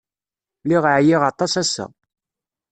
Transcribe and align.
Lliɣ 0.63 0.83
ɛyiɣ 0.95 1.21
aṭas 1.31 1.53
ass-a. 1.61 1.85